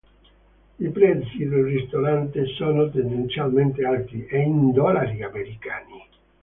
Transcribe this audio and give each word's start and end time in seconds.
I 0.79 0.89
prezzi 0.89 1.45
del 1.47 1.63
ristorante 1.65 2.47
sono 2.57 2.89
tendenzialmente 2.89 3.85
alti 3.85 4.25
e 4.25 4.39
in 4.39 4.71
dollari 4.71 5.21
americani. 5.21 6.07